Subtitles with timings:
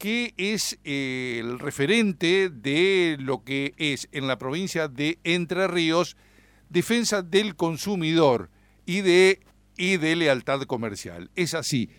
[0.00, 6.16] que es eh, el referente de lo que es en la provincia de Entre Ríos
[6.70, 8.48] defensa del consumidor
[8.86, 9.40] y de,
[9.76, 11.30] y de lealtad comercial.
[11.36, 11.90] Es así.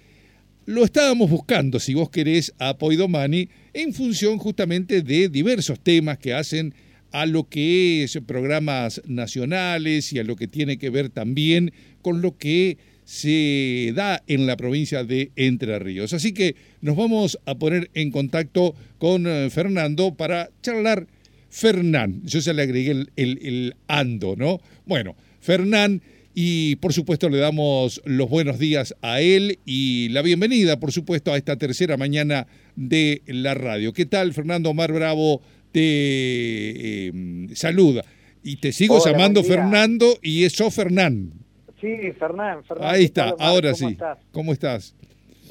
[0.66, 6.33] Lo estábamos buscando, si vos querés, a Poidomani en función justamente de diversos temas que
[6.33, 6.73] hacen
[7.11, 11.71] a lo que es programas nacionales y a lo que tiene que ver también
[12.02, 16.13] con lo que se da en la provincia de Entre Ríos.
[16.13, 21.07] Así que nos vamos a poner en contacto con eh, Fernando para charlar.
[21.50, 24.61] Fernán, yo se le agregué el, el ando, ¿no?
[24.86, 26.01] Bueno, Fernán,
[26.33, 31.33] y por supuesto le damos los buenos días a él y la bienvenida, por supuesto,
[31.33, 33.92] a esta tercera mañana de la radio.
[33.92, 35.42] ¿Qué tal, Fernando Omar Bravo?
[35.72, 38.03] Te em, saluda.
[38.44, 41.33] Y te sigo llamando Fernando y eso Fernán.
[41.81, 42.59] Sí, Fernán.
[42.80, 43.98] Ahí está, ahora sí.
[44.31, 44.95] ¿Cómo estás?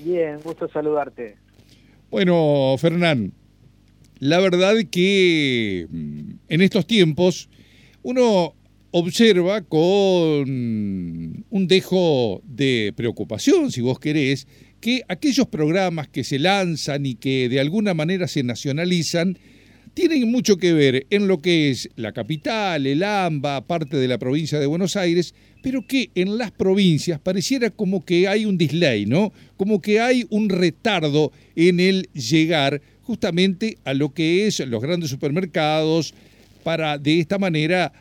[0.04, 1.36] Bien, gusto saludarte.
[2.08, 3.32] Bueno, Fernán,
[4.20, 7.50] la verdad que mm, en estos tiempos
[8.02, 8.54] uno
[8.92, 14.46] observa con un dejo de preocupación, si vos querés,
[14.80, 19.38] que aquellos programas que se lanzan y que de alguna manera se nacionalizan,
[20.08, 24.16] tienen mucho que ver en lo que es la capital, el AMBA, parte de la
[24.16, 29.04] provincia de Buenos Aires, pero que en las provincias pareciera como que hay un delay,
[29.04, 29.30] ¿no?
[29.58, 35.10] Como que hay un retardo en el llegar justamente a lo que es los grandes
[35.10, 36.14] supermercados
[36.64, 37.92] para de esta manera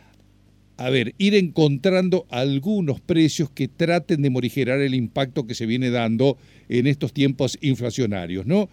[0.78, 5.90] a ver, ir encontrando algunos precios que traten de morigerar el impacto que se viene
[5.90, 6.38] dando
[6.70, 8.70] en estos tiempos inflacionarios, ¿no?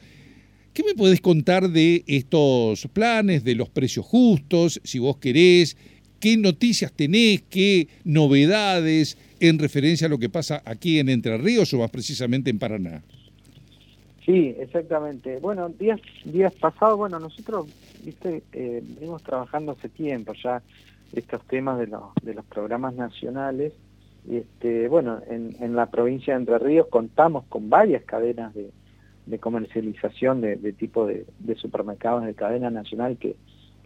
[0.76, 5.74] ¿Qué me podés contar de estos planes, de los precios justos, si vos querés?
[6.20, 7.44] ¿Qué noticias tenés?
[7.48, 12.50] ¿Qué novedades en referencia a lo que pasa aquí en Entre Ríos o más precisamente
[12.50, 13.02] en Paraná?
[14.26, 15.38] Sí, exactamente.
[15.38, 17.68] Bueno, días, días pasados, bueno, nosotros,
[18.04, 20.62] viste, eh, venimos trabajando hace tiempo ya
[21.14, 23.72] estos temas de los, de los programas nacionales.
[24.30, 28.68] Este, bueno, en, en la provincia de Entre Ríos contamos con varias cadenas de,
[29.26, 31.26] de comercialización de, tipo de,
[31.56, 33.36] supermercados de cadena nacional que,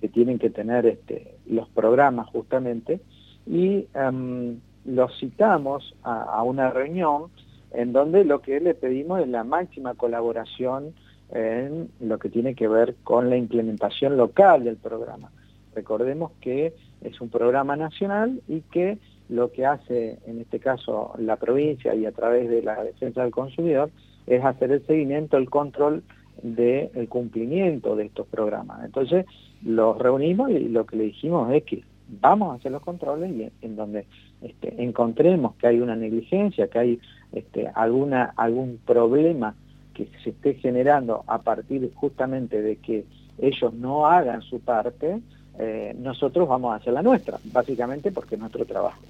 [0.00, 3.00] que tienen que tener este, los programas justamente
[3.46, 7.30] y em, los citamos a, una reunión
[7.72, 10.94] en donde lo que le pedimos es la máxima colaboración
[11.32, 15.30] en lo que tiene que ver con la implementación local del programa.
[15.74, 18.98] Recordemos que es un programa nacional y que
[19.28, 23.30] lo que hace en este caso la provincia y a través de la defensa del
[23.30, 23.90] consumidor
[24.30, 26.04] es hacer el seguimiento, el control
[26.42, 28.84] del cumplimiento de estos programas.
[28.84, 29.26] Entonces,
[29.62, 31.82] los reunimos y lo que le dijimos es que
[32.20, 34.06] vamos a hacer los controles y en, donde
[34.40, 37.00] este, encontremos que hay una negligencia, que hay
[37.32, 39.54] este, alguna, algún problema
[39.94, 43.04] que se esté generando a partir justamente de que
[43.38, 45.20] ellos no hagan su parte,
[45.58, 49.02] eh, nosotros vamos a hacer la nuestra, básicamente porque es nuestro trabajo.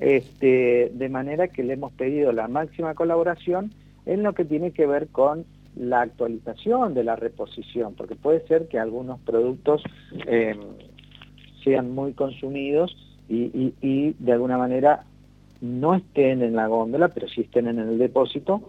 [0.00, 3.70] Este, de manera que le hemos pedido la máxima colaboración
[4.06, 5.44] en lo que tiene que ver con
[5.76, 9.82] la actualización de la reposición, porque puede ser que algunos productos
[10.26, 10.60] em,
[11.64, 12.96] sean muy consumidos
[13.28, 15.04] y, de alguna manera
[15.60, 18.62] no estén en la góndola, pero sí estén en el depósito.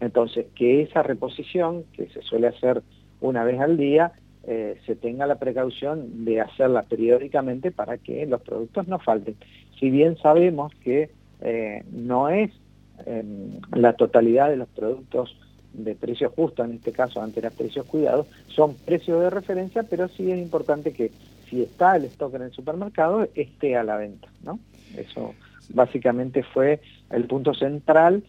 [0.00, 2.82] Entonces, que esa reposición, que se suele hacer
[3.20, 4.12] una vez al día,
[4.44, 9.36] eh, se tenga la precaución de hacerla periódicamente para que los productos no falten.
[9.78, 12.50] Si bien sabemos que eh, no es
[13.72, 15.36] la totalidad de los productos
[15.72, 20.08] de precios justos, en este caso ante los precios cuidados, son precios de referencia, pero
[20.08, 21.10] sí es importante que
[21.48, 24.58] si está el stock en el supermercado, esté a la venta, ¿no?
[24.96, 25.34] Eso
[25.70, 28.22] básicamente fue el punto central.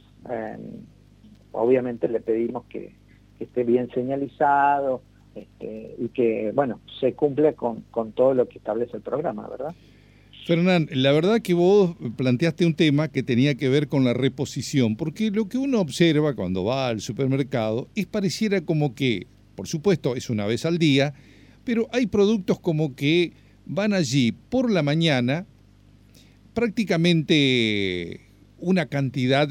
[1.51, 2.95] obviamente le pedimos que,
[3.39, 5.01] esté bien señalizado
[5.35, 9.75] este, y que, bueno, se cumpla con, con todo lo que establece el programa, ¿verdad?
[10.45, 14.97] Fernán, la verdad que vos planteaste un tema que tenía que ver con la reposición,
[14.97, 20.17] porque lo que uno observa cuando va al supermercado es pareciera como que, por supuesto,
[20.17, 21.13] es una vez al día,
[21.63, 23.31] pero hay productos como que
[23.65, 25.45] van allí por la mañana,
[26.53, 28.19] prácticamente
[28.59, 29.47] una cantidad,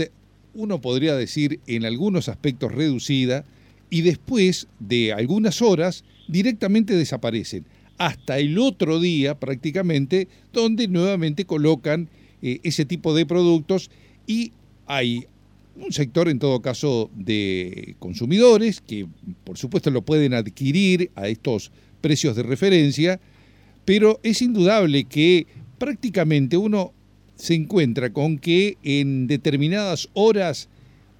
[0.53, 3.47] uno podría decir, en algunos aspectos reducida,
[3.89, 7.65] y después de algunas horas directamente desaparecen
[7.99, 12.09] hasta el otro día prácticamente, donde nuevamente colocan
[12.43, 13.91] eh, ese tipo de productos
[14.27, 14.53] y
[14.87, 15.27] hay
[15.77, 19.07] un sector en todo caso de consumidores que
[19.45, 23.21] por supuesto lo pueden adquirir a estos precios de referencia,
[23.85, 25.47] pero es indudable que
[25.79, 26.93] prácticamente uno
[27.37, 30.69] se encuentra con que en determinadas horas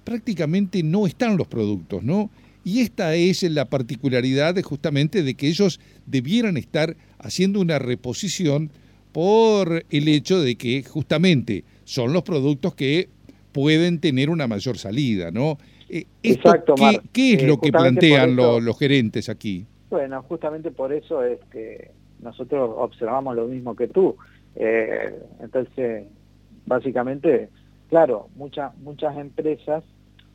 [0.03, 2.29] prácticamente no están los productos, ¿no?
[2.63, 8.71] Y esta es la particularidad justamente de que ellos debieran estar haciendo una reposición
[9.11, 13.09] por el hecho de que justamente son los productos que
[13.51, 15.57] pueden tener una mayor salida, ¿no?
[15.89, 19.65] Eh, Exacto, ¿qué, ¿qué, es lo que plantean los, gerentes aquí?
[19.89, 24.15] Bueno, justamente por eso es que nosotros observamos lo mismo que tú.
[24.55, 26.05] Eh, entonces,
[26.65, 27.49] básicamente,
[27.89, 29.83] claro, muchas muchas empresas,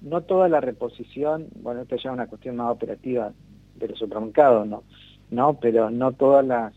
[0.00, 3.33] no toda la reposición, bueno, esto ya es una cuestión más operativa
[3.77, 4.85] de los supermercados, ¿no?
[5.31, 6.75] No, pero no todas las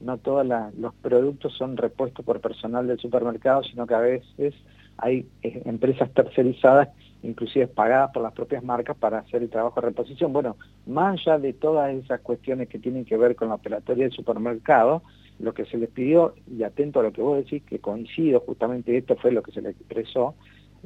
[0.00, 4.54] no todos los productos son repuestos por personal del supermercado, sino que a veces
[4.98, 6.88] hay eh, empresas tercerizadas,
[7.22, 10.32] inclusive pagadas por las propias marcas para hacer el trabajo de reposición.
[10.32, 10.56] Bueno,
[10.86, 15.02] más allá de todas esas cuestiones que tienen que ver con la operatoria del supermercado,
[15.38, 18.96] lo que se les pidió, y atento a lo que vos decís, que coincido, justamente
[18.96, 20.34] esto fue lo que se les expresó,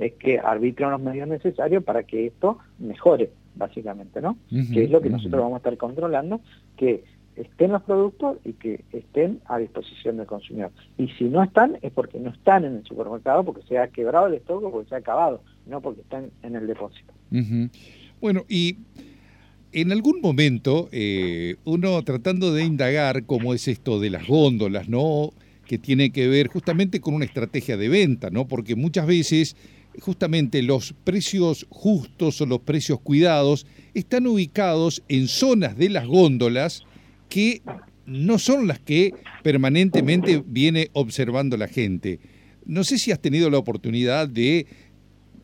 [0.01, 4.39] es que arbitren los medios necesarios para que esto mejore, básicamente, ¿no?
[4.49, 6.41] que es lo que nosotros vamos a estar controlando,
[6.77, 7.05] que
[7.37, 10.73] estén los productos y que estén a disposición del consumidor.
[10.97, 14.27] Y si no están, es porque no están en el supermercado, porque se ha quebrado
[14.27, 17.13] el stock o porque se ha acabado, no porque están en el depósito.
[18.21, 18.79] Bueno, y
[19.73, 25.31] en algún momento, eh, uno tratando de indagar cómo es esto de las góndolas, ¿no?
[25.67, 28.49] Que tiene que ver justamente con una estrategia de venta, ¿no?
[28.49, 29.57] Porque muchas veces
[30.01, 36.85] justamente los precios justos o los precios cuidados están ubicados en zonas de las góndolas
[37.29, 37.63] que
[38.07, 39.13] no son las que
[39.43, 42.21] permanentemente viene observando la gente.
[42.65, 44.67] No sé si has tenido la oportunidad de,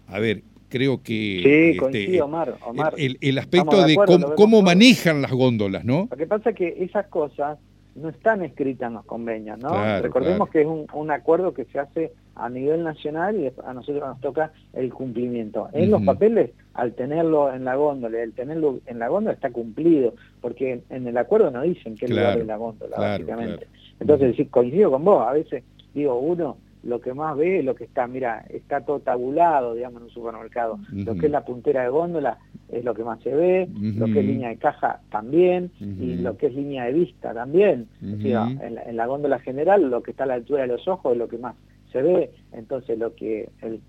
[0.07, 1.75] a ver, creo que...
[1.81, 2.57] Sí, este, Omar.
[2.97, 3.97] el, aspecto de,
[4.37, 6.09] cómo, manejan las góndolas, ¿no?
[6.11, 7.59] Lo que pasa es que esas cosas
[7.95, 10.01] no están escritas en los convenios, ¿no?
[10.01, 14.21] Recordemos que es un, acuerdo que se hace a nivel nacional y a nosotros nos
[14.21, 15.69] toca el cumplimiento.
[15.73, 20.15] En los papeles, al tenerlo en la góndola, al tenerlo en la góndola está cumplido,
[20.41, 23.69] porque en el acuerdo no dicen que lugar de la góndola, básicamente.
[24.01, 25.63] Entonces, sí, coincido con vos, a veces
[25.95, 30.01] digo, uno lo que más ve es lo que está, mira, está todo tabulado, digamos,
[30.01, 30.79] en un supermercado.
[30.93, 32.39] Lo que es la puntera de góndola
[32.69, 36.37] es lo que más se ve, lo que es línea de caja también, y lo
[36.37, 37.89] que es línea de vista también.
[38.03, 41.29] en, la, góndola general, lo que está a la altura de los ojos es lo
[41.29, 41.55] que más
[41.91, 42.31] se ve.
[42.53, 43.81] Entonces, lo que el,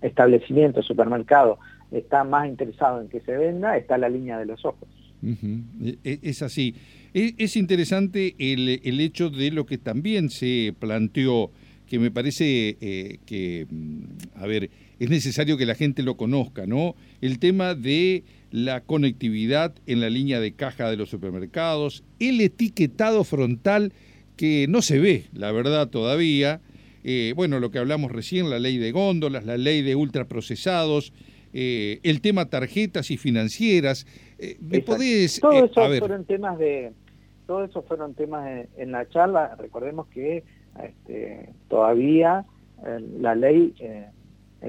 [0.00, 1.58] establecimiento, el supermercado,
[1.90, 4.88] está más interesado en que se venda, está la línea de los ojos.
[5.22, 6.74] E, e, es así.
[7.12, 11.50] E, es, interesante el, el hecho de lo que también se planteó
[11.86, 14.02] que me parece eh, que, mm,
[14.34, 16.96] a ver, es necesario que la gente lo conozca, ¿no?
[17.20, 23.24] El tema de la conectividad en la línea de caja de los supermercados, el etiquetado
[23.24, 23.92] frontal
[24.36, 26.60] que no se ve, la verdad, todavía.
[27.04, 31.12] Eh, bueno, lo que hablamos recién, la ley de góndolas, la ley de ultraprocesados,
[31.52, 34.06] eh, el tema tarjetas y financieras.
[34.60, 35.40] ¿Me podés...?
[35.40, 36.92] Todo eso fueron temas de...
[37.46, 39.54] Todo eso fueron temas en la charla.
[39.56, 40.42] Recordemos que
[40.82, 42.44] este, todavía
[42.86, 44.06] eh, la ley eh,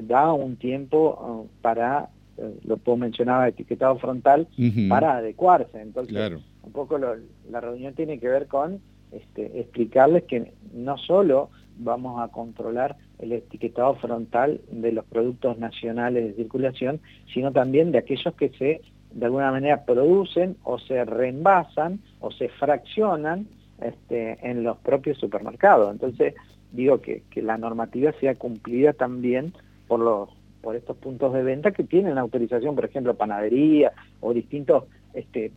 [0.04, 4.48] da un tiempo uh, para, eh, lo puedo mencionar, etiquetado frontal,
[4.89, 5.81] para adecuarse.
[5.81, 8.80] Entonces, un poco la reunión tiene que ver con
[9.12, 11.50] este, explicarles que no solo
[11.80, 17.00] vamos a controlar el etiquetado frontal de los productos nacionales de circulación,
[17.33, 18.81] sino también de aquellos que se
[19.12, 23.47] de alguna manera producen o se reenvasan o se fraccionan
[23.81, 25.92] este, en los propios supermercados.
[25.92, 26.34] Entonces,
[26.72, 29.54] digo que, la normativa sea cumplida también
[29.88, 30.30] por los
[30.62, 35.52] por estos puntos de venta que tienen autorización, por ejemplo, panadería o distintos este,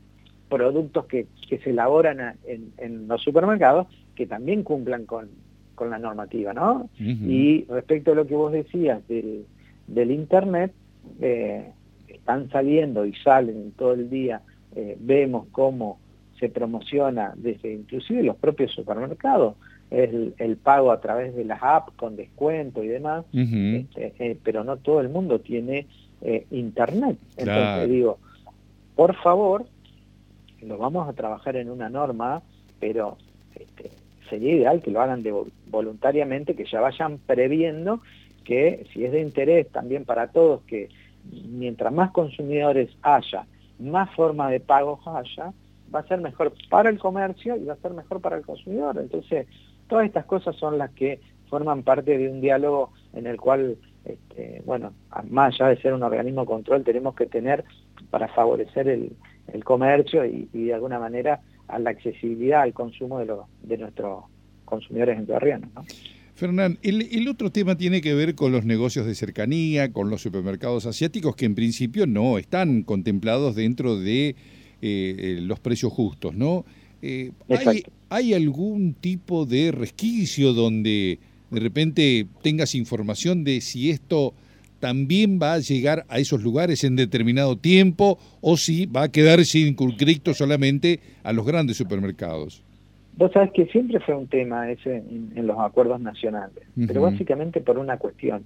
[0.49, 5.29] productos que, se elaboran en, los supermercados que también cumplan con,
[5.81, 6.91] la normativa, ¿no?
[6.99, 9.47] Y respecto a lo que vos decías del,
[9.87, 10.73] del Internet,
[11.21, 11.73] eh,
[12.07, 14.43] están saliendo y salen todo el día,
[14.77, 15.99] eh, vemos cómo
[16.41, 19.55] se promociona desde inclusive los propios supermercados,
[19.91, 24.65] el, el pago a través de las apps con descuento y demás, este, eh, pero
[24.65, 25.87] no todo el mundo tiene
[26.23, 27.19] eh, internet.
[27.37, 28.19] Entonces digo,
[28.97, 29.67] por favor,
[30.63, 32.43] lo vamos a trabajar en una norma,
[32.79, 33.17] pero
[33.55, 33.91] este,
[34.29, 35.35] sería ideal que lo hagan de,
[35.67, 38.01] voluntariamente, que ya vayan previendo
[38.45, 40.89] que si es de interés también para todos que
[41.25, 43.47] mientras más consumidores haya,
[43.79, 45.53] más forma de pago haya,
[45.95, 48.99] va a ser mejor para el comercio y va a ser mejor para el consumidor.
[48.99, 49.47] Entonces,
[49.89, 54.63] todas estas cosas son las que forman parte de un diálogo en el cual, este,
[54.65, 54.93] bueno,
[55.29, 57.65] más allá de ser un organismo control, tenemos que tener
[58.11, 59.13] para favorecer el,
[59.65, 64.25] comercio y, de alguna manera a la accesibilidad al consumo de, de nuestros
[64.65, 65.69] consumidores entrerrianos.
[65.75, 65.85] ¿no?
[66.41, 70.87] Fernán, el, otro tema tiene que ver con los negocios de cercanía, con los supermercados
[70.87, 74.37] asiáticos, que en principio no están contemplados dentro de
[74.83, 76.65] eh, eh, los precios justos, ¿no?
[77.03, 81.19] Eh, ¿hay, ¿Hay algún tipo de resquicio donde
[81.51, 84.35] de repente tengas información de si esto
[84.81, 89.45] también va a llegar a esos lugares en determinado tiempo o si va a quedar
[89.45, 92.63] circunscrito solamente a los grandes supermercados?
[93.17, 97.77] Vos sabés que siempre fue un tema ese en, los acuerdos nacionales, pero básicamente por
[97.77, 98.45] una cuestión,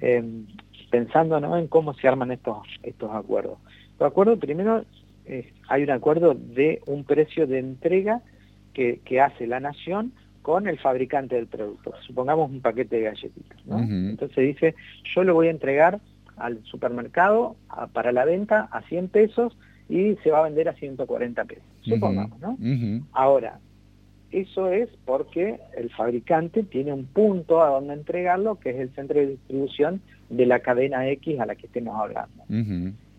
[0.00, 0.46] em,
[0.90, 1.56] pensando ¿no?
[1.56, 3.58] en cómo se arman estos, estos acuerdos.
[4.00, 4.84] Los acuerdos, primero,
[5.28, 8.22] eh, hay un acuerdo de un precio de entrega
[8.72, 11.92] que, que, hace la nación con el fabricante del producto.
[12.06, 13.66] Supongamos un paquete de galletitas.
[13.66, 13.78] ¿no?
[13.78, 14.74] Entonces dice,
[15.14, 16.00] yo lo voy a entregar
[16.38, 17.56] al supermercado
[17.92, 19.56] para la venta a 100 pesos
[19.88, 21.64] y se va a vender a 140 pesos.
[21.82, 22.56] Supongamos, ¿no?
[23.12, 23.58] Ahora,
[24.30, 29.18] eso es porque el fabricante tiene un punto a donde entregarlo, que es el centro
[29.18, 32.44] de distribución de la cadena X a la que estemos hablando.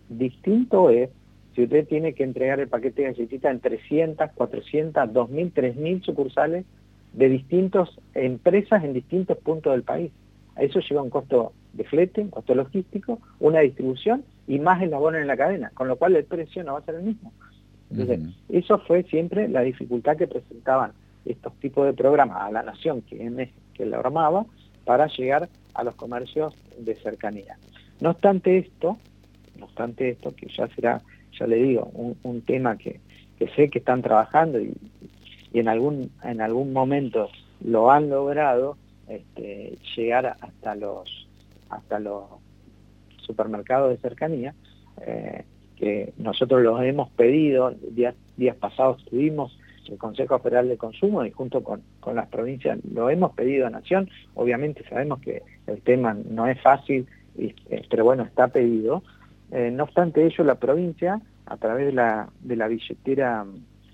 [0.08, 1.10] Distinto es
[1.54, 6.64] si usted tiene que entregar el paquete de galletitas en 300, 400, 2.000, 3.000 sucursales
[7.12, 10.12] de distintas empresas en distintos puntos del país.
[10.56, 14.94] A eso lleva un costo de flete, un costo logístico, una distribución y más el
[14.94, 17.32] abono en la cadena, con lo cual el precio no va a ser el mismo.
[17.90, 20.92] Entonces, eso fue siempre la dificultad que presentaban
[21.24, 24.46] estos tipos de programas a la nación que, que la armaba
[24.84, 27.58] para llegar a los comercios de cercanía.
[28.00, 28.98] No obstante esto,
[29.58, 31.02] no obstante esto, que ya será,
[31.40, 33.00] ya le digo, un, tema que,
[33.56, 34.76] sé que están trabajando y,
[35.52, 37.28] en algún en algún momento
[37.64, 38.76] lo han logrado
[39.08, 41.28] este, llegar hasta los
[41.70, 42.24] hasta los
[43.16, 44.54] supermercados de cercanía
[45.04, 45.44] eh,
[45.74, 49.58] que nosotros los hemos pedido días días pasados tuvimos
[49.90, 51.82] el Consejo Federal de Consumo y junto con,
[52.14, 54.08] las provincias lo hemos pedido a Nación.
[54.34, 57.06] Obviamente sabemos que el tema no es fácil,
[57.36, 57.54] eh,
[57.90, 59.02] pero bueno, está pedido.
[59.52, 63.44] Eh, no obstante ello, la provincia, a través de la, de la billetera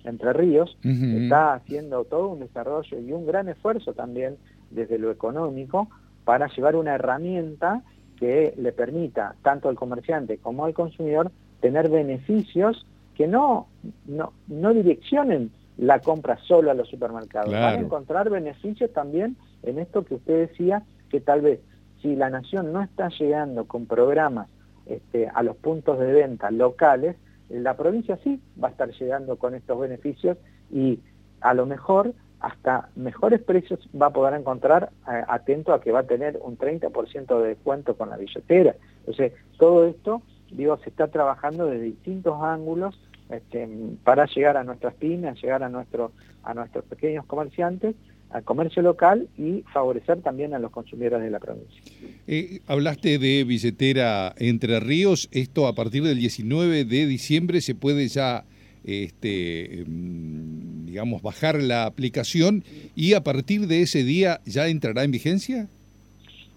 [0.04, 4.36] Entre Ríos, está haciendo todo un desarrollo y un gran esfuerzo también
[4.70, 5.88] desde lo económico
[6.24, 7.82] para llevar una herramienta
[8.18, 13.68] que le permita tanto al comerciante como al consumidor tener beneficios que no,
[14.06, 17.52] no, no direccionen la compra solo a los supermercados.
[17.52, 21.60] Van a encontrar beneficios también en esto que usted decía, que tal vez
[22.02, 24.48] si la nación no está llegando con programas
[24.86, 27.16] este, a los puntos de venta locales,
[27.48, 30.36] la provincia sí va a estar llegando con estos beneficios
[30.70, 31.00] y
[31.40, 36.00] a lo mejor hasta mejores precios va a poder encontrar eh, atento a que va
[36.00, 38.76] a tener un 30% de descuento con la billetera.
[39.00, 42.98] Entonces, todo esto, digo, se está trabajando de distintos ángulos
[43.30, 43.68] este,
[44.04, 47.96] para llegar a nuestras pymes, llegar a, a nuestros pequeños comerciantes,
[48.30, 51.80] al comercio local y favorecer también a los consumidores de la provincia.
[52.26, 58.08] Eh, hablaste de billetera Entre Ríos, esto a partir del 19 de diciembre se puede
[58.08, 58.44] ya,
[58.84, 62.64] este, em, digamos, bajar la aplicación
[62.94, 65.68] y a partir de ese día ya entrará en vigencia.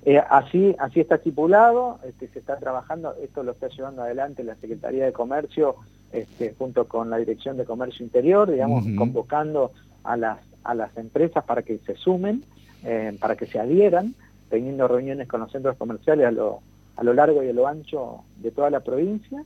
[0.06, 4.56] Eh, así, así está estipulado, este, se está trabajando, esto lo está llevando adelante la
[4.56, 5.76] Secretaría de Comercio
[6.14, 9.72] este, junto con la Dirección de Comercio Interior, digamos, convocando
[10.04, 12.44] a las, a las empresas para que se sumen,
[12.84, 14.14] eh, para que se adhieran,
[14.50, 16.62] teniendo reuniones con los centros comerciales a lo,
[16.96, 19.44] a lo largo y a lo ancho de toda la provincia.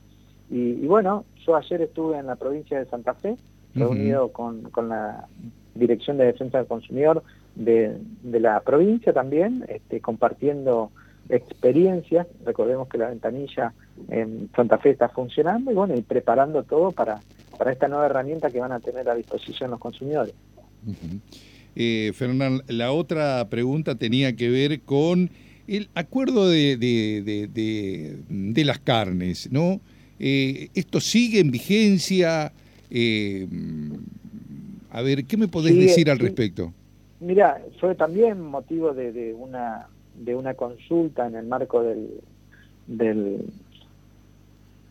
[0.49, 3.37] Y, bueno, yo ayer estuve en la provincia de Santa Fe,
[3.73, 5.27] reunido con, con la
[5.73, 7.23] Dirección de Defensa del Consumidor
[7.55, 10.91] de, de la provincia también, este, compartiendo
[11.29, 12.27] experiencias.
[12.45, 13.73] Recordemos que la ventanilla
[14.09, 17.19] en Santa Fe está funcionando y bueno, y preparando todo para,
[17.57, 20.35] para esta nueva herramienta que van a tener a disposición los consumidores.
[21.75, 25.29] Eh, Fernán, la otra pregunta tenía que ver con
[25.67, 29.79] el acuerdo de, de, las carnes, ¿no?
[30.19, 32.51] Eh, ¿Esto sigue en vigencia?
[32.91, 33.47] Eh,
[34.91, 36.71] a ver, ¿qué me podés decir al respecto?
[37.19, 39.87] Mira, fue también motivo de, una
[40.19, 42.09] de una consulta en el marco del,
[42.85, 43.45] del,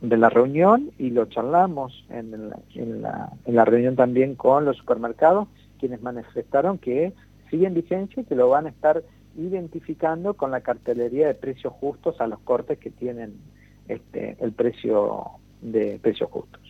[0.00, 4.64] de la reunión y lo charlamos en la, en, la, en la reunión también con
[4.64, 5.46] los supermercados,
[5.82, 7.12] quienes manifestaron que
[7.50, 9.02] siguen vigencia y que lo van a estar
[9.36, 13.34] identificando con la cartelería de precios justos a los cortes que tienen
[13.88, 15.24] este, el precio
[15.60, 16.60] de precios justos.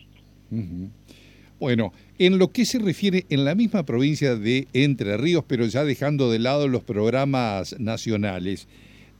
[1.59, 5.83] Bueno, en lo que se refiere en la misma provincia de Entre Ríos, pero ya
[5.83, 8.67] dejando de lado los programas nacionales,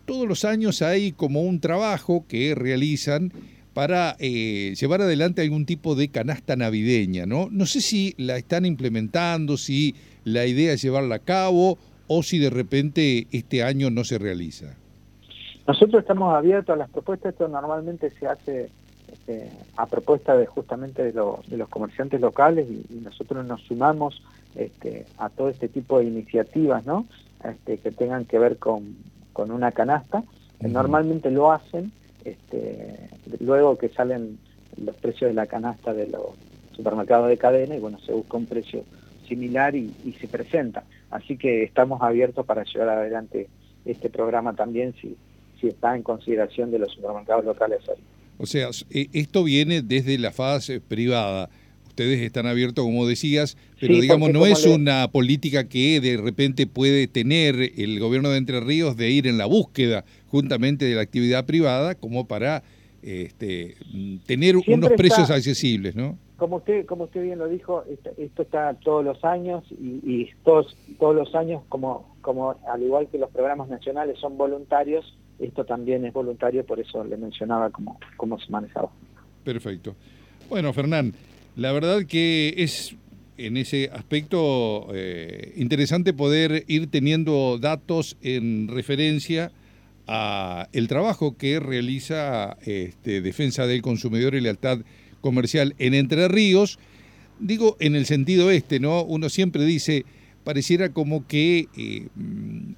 [0.06, 3.32] todos los años hay como un trabajo que realizan
[3.74, 7.48] para eh, llevar adelante algún tipo de canasta navideña, ¿no?
[7.52, 11.78] No sé si la están implementando, si la idea es llevarla a cabo
[12.08, 14.76] o si de repente este año no se realiza.
[15.68, 18.70] Nosotros estamos abiertos a las propuestas, esto normalmente se hace
[19.12, 24.22] este, a propuesta de justamente de, los comerciantes locales y, nosotros nos sumamos
[24.56, 27.06] este, a todo este tipo de iniciativas ¿no?
[27.44, 28.96] este, que tengan que ver con,
[29.32, 30.24] con una canasta.
[30.60, 31.92] Normalmente lo hacen
[32.26, 34.38] este, luego que salen
[34.78, 36.22] los precios de la canasta de los
[36.76, 38.84] supermercados de cadena y bueno, se busca un precio
[39.28, 40.84] similar y, se presenta.
[41.10, 43.48] Así que estamos abiertos para llevar adelante
[43.86, 45.16] este programa también si,
[45.60, 47.98] si está en consideración de los supermercados locales hoy.
[48.38, 51.50] O sea, e, esto viene desde la fase privada.
[51.88, 57.08] Ustedes están abiertos, como decías, pero digamos, no es una política que de repente puede
[57.08, 60.04] tener el gobierno de Entre Ríos de ir en la búsqueda
[60.34, 62.64] juntamente de la actividad privada como para
[63.04, 63.76] este,
[64.26, 66.18] tener unos precios accesibles, ¿no?
[66.38, 67.84] Como usted, como usted bien lo dijo,
[68.18, 73.20] esto está todos los años y, todos, todos los años, como, como al igual que
[73.20, 75.06] los programas nacionales son voluntarios,
[75.38, 78.90] esto también es voluntario, por eso le mencionaba cómo, cómo se manejaba.
[79.44, 79.96] Perfecto.
[80.50, 81.14] Bueno, Fernán,
[81.56, 82.96] la verdad que es
[83.38, 89.52] en ese aspecto eh, interesante poder ir teniendo datos en referencia
[90.08, 94.80] a el trabajo que realiza este, Defensa del Consumidor y Lealtad
[95.22, 96.80] Comercial en Entre Ríos.
[97.40, 99.04] Digo en el sentido este, ¿no?
[99.04, 100.06] Uno siempre dice,
[100.44, 102.08] pareciera como que, eh,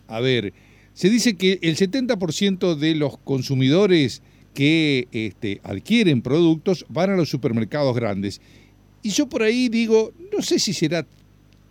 [0.08, 0.54] a ver,
[0.94, 4.22] se dice que el 70% de los consumidores
[4.54, 8.42] que este, adquieren productos van a los supermercados grandes.
[9.04, 11.06] Y yo por ahí digo, no sé si será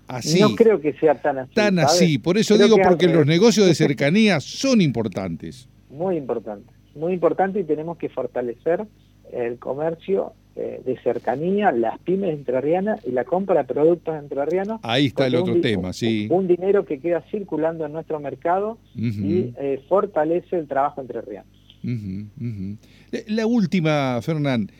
[0.09, 0.41] así.
[0.41, 1.55] No creo que sea tan así.
[1.55, 5.69] Tan así, por eso digo, porque los negocios de cercanía son importantes.
[5.91, 8.85] Muy importante, muy importante y tenemos que fortalecer
[9.33, 14.81] el comercio eh, de cercanía, las pymes entrerrianas y la compra de productos entrerrianos.
[14.85, 16.29] Ahí está el otro tema, sí.
[16.31, 21.49] Un, dinero que queda circulando en nuestro mercado y eh, fortalece el trabajo entrerriano.
[23.27, 24.71] La última, Fernán,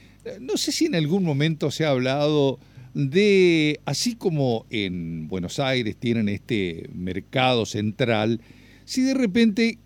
[0.41, 2.59] no sé si en algún momento se ha hablado
[2.95, 8.41] de, así como en Buenos Aires tienen este mercado central,
[8.85, 9.79] si de repente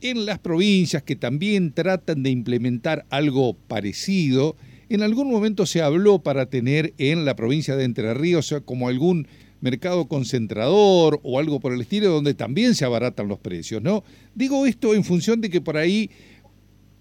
[0.00, 4.56] en las provincias que también tratan de implementar algo parecido,
[4.88, 9.26] en algún momento se habló para tener en la provincia de Entre Ríos como algún
[9.60, 14.04] mercado concentrador o algo por el estilo donde también se abaratan los precios, ¿no?
[14.34, 16.10] Digo esto en función de que por ahí,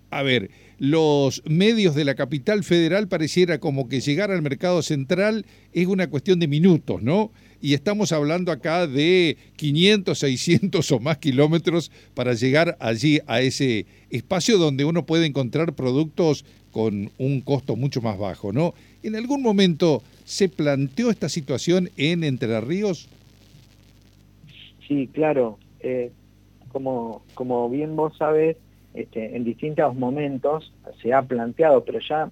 [0.10, 0.50] a ver,
[0.84, 6.10] los medios de la capital federal pareciera como que llegar al mercado central es una
[6.10, 7.32] cuestión de minutos, ¿no?
[7.62, 13.86] Y estamos hablando acá de 500, 600 o más kilómetros para llegar allí a ese
[14.10, 16.44] espacio donde uno puede encontrar productos
[16.74, 18.74] con un costo mucho más bajo, ¿no?
[19.04, 23.08] ¿En algún momento se planteó esta situación en Entre Ríos?
[24.86, 25.60] Sí, claro.
[25.80, 26.12] Eh,
[26.74, 28.58] como, como bien vos sabés,
[28.94, 32.30] este, en distintos momentos se ha planteado, pero ya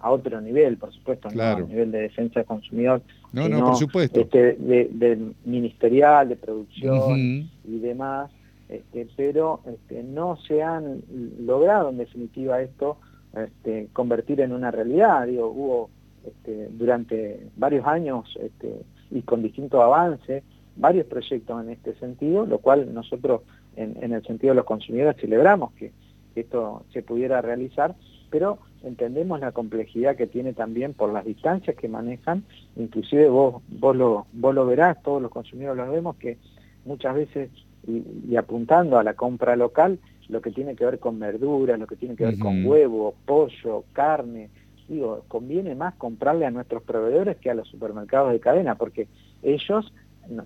[0.00, 3.76] a otro nivel, por supuesto, no a nivel de defensa del consumidor, no, no, por
[3.76, 4.20] supuesto.
[4.20, 8.30] Este, de, ministerial, de producción y demás,
[8.68, 11.02] este, pero este, no se han
[11.40, 12.98] logrado en definitiva esto
[13.36, 15.26] este, convertir en una realidad.
[15.26, 15.90] Digo, hubo
[16.26, 20.42] este, durante varios años este, y con distintos avances
[20.76, 23.42] varios proyectos en este sentido, lo cual nosotros
[23.82, 25.92] en, el sentido de los consumidores celebramos que,
[26.34, 27.96] esto se pudiera realizar,
[28.30, 32.44] pero entendemos la complejidad que tiene también por las distancias que manejan,
[32.76, 36.38] inclusive vos, vos, lo, vos lo verás, todos los consumidores lo vemos, que
[36.84, 37.50] muchas veces,
[37.88, 41.96] y apuntando a la compra local, lo que tiene que ver con verduras, lo que
[41.96, 44.50] tiene que ver con huevo, pollo, carne.
[44.88, 49.08] Digo, conviene más comprarle a nuestros proveedores que a los supermercados de cadena, porque
[49.42, 49.92] ellos,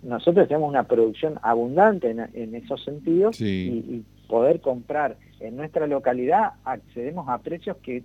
[0.02, 7.28] nosotros tenemos una producción abundante en, esos sentidos y, poder comprar en nuestra localidad accedemos
[7.28, 8.02] a precios que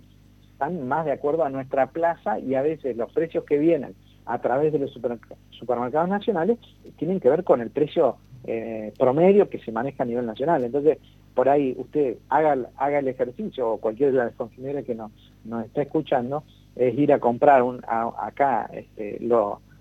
[0.52, 3.94] están más de acuerdo a nuestra plaza y a veces los precios que vienen
[4.26, 4.92] a través de los
[5.50, 6.58] supermercados nacionales
[6.98, 10.62] tienen que ver con el precio eh, promedio que se maneja a nivel nacional.
[10.64, 10.98] Entonces,
[11.34, 15.12] por ahí usted haga, haga el ejercicio, o cualquier de las consumidores que nos,
[15.44, 16.44] nos está escuchando,
[16.76, 19.18] es ir a comprar un, acá este,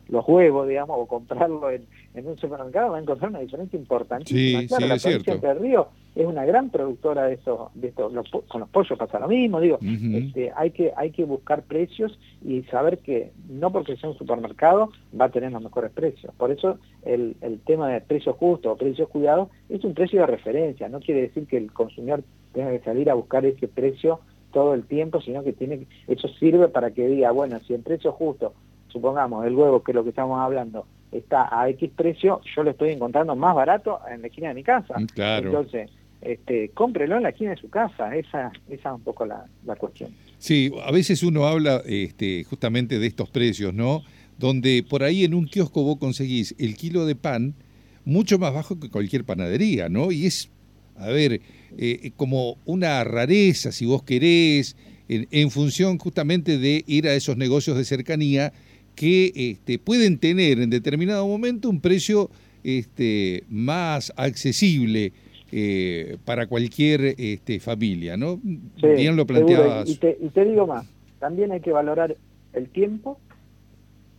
[0.10, 4.62] los huevos, digamos, o comprarlo en, en, un supermercado, va a encontrar una diferencia importantísima.
[4.62, 8.12] Sí, claro, sí, la provincia de Río es una gran productora de estos, de estos
[8.48, 12.64] con los pollos pasa lo mismo, digo, este, hay que hay que buscar precios y
[12.64, 14.90] saber que no porque sea un supermercado
[15.20, 16.34] va a tener los mejores precios.
[16.36, 20.26] Por eso el, el tema de precios justos o precios cuidados es un precio de
[20.26, 24.20] referencia, no quiere decir que el consumidor tenga que salir a buscar ese precio
[24.52, 28.12] todo el tiempo, sino que tiene eso sirve para que diga, bueno, si en precio
[28.12, 28.54] justo,
[28.98, 32.72] supongamos el huevo, que es lo que estamos hablando, está a X precio, yo lo
[32.72, 35.00] estoy encontrando más barato en la esquina de mi casa.
[35.00, 35.48] Mm, claro.
[35.48, 35.90] Entonces,
[36.22, 39.76] este, cómprelo en la esquina de su casa, esa, esa es un poco la, la
[39.76, 40.12] cuestión.
[40.40, 44.02] Sí, a veces uno habla este, justamente de estos precios, ¿no?
[44.38, 47.56] Donde por ahí en un kiosco vos conseguís el kilo de pan
[48.04, 50.12] mucho más bajo que cualquier panadería, ¿no?
[50.12, 50.50] Y es,
[50.96, 51.42] a ver,
[51.78, 54.76] eh, como una rareza, si vos querés,
[55.10, 58.54] en, en, función justamente de ir a esos negocios de cercanía
[58.98, 62.32] que este, pueden tener en determinado momento un precio
[62.64, 65.14] este, más accesible
[65.52, 68.42] eh, para cualquier este, familia, ¿no?
[68.82, 69.88] Sí, Bien lo planteabas.
[69.88, 70.88] Y te, y te digo más,
[71.20, 72.18] también hay que valorar
[72.54, 73.20] el tiempo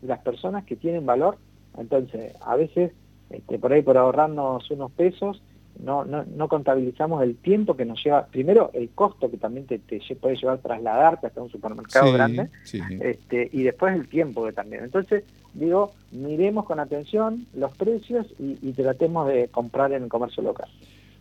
[0.01, 1.39] de las personas que tienen valor.
[1.77, 2.93] Entonces, a veces,
[3.31, 5.43] este, por ahí por ahorrarnos unos pesos,
[5.79, 9.79] no, no, no contabilizamos el tiempo que nos lleva, primero el costo que también te,
[9.79, 12.81] te puede llevar trasladarte hasta un supermercado Sí, grande, sí.
[13.01, 14.85] este, y después el tiempo que también.
[14.85, 20.43] Entonces, digo, miremos con atención los precios y, y tratemos de comprar en el comercio
[20.43, 20.69] local.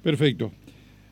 [0.03, 0.51] Perfecto.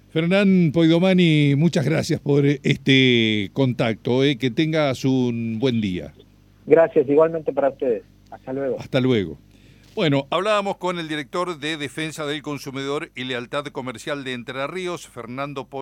[0.10, 4.24] Fernán Poidomani, muchas gracias por este contacto.
[4.24, 6.14] Eh, que tengas un buen día.
[6.66, 8.04] Gracias, igualmente para ustedes.
[8.32, 8.78] Hasta luego.
[8.80, 9.38] Hasta luego.
[9.96, 15.08] Bueno, hablábamos con el director de Defensa del Consumidor y Lealtad Comercial de Entre Ríos,
[15.08, 15.70] Fernando